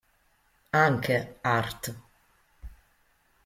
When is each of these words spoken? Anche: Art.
Anche: 0.71 1.37
Art. 1.43 1.93